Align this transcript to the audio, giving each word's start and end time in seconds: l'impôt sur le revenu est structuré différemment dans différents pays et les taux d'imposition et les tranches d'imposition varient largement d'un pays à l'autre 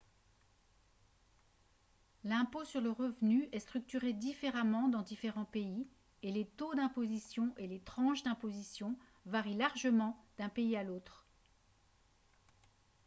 l'impôt 2.23 2.65
sur 2.65 2.81
le 2.81 2.89
revenu 2.89 3.47
est 3.51 3.59
structuré 3.59 4.13
différemment 4.13 4.87
dans 4.87 5.03
différents 5.03 5.45
pays 5.45 5.87
et 6.23 6.31
les 6.31 6.47
taux 6.47 6.73
d'imposition 6.73 7.53
et 7.59 7.67
les 7.67 7.81
tranches 7.81 8.23
d'imposition 8.23 8.97
varient 9.27 9.57
largement 9.57 10.17
d'un 10.39 10.49
pays 10.49 10.75
à 10.75 10.81
l'autre 10.81 11.27